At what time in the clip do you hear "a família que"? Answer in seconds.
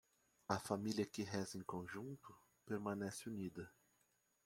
0.49-1.21